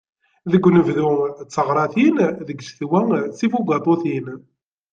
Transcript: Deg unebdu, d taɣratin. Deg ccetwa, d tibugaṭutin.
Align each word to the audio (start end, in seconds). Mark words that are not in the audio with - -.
Deg 0.51 0.63
unebdu, 0.67 1.11
d 1.37 1.47
taɣratin. 1.53 2.15
Deg 2.47 2.57
ccetwa, 2.63 3.01
d 3.29 3.31
tibugaṭutin. 3.37 4.27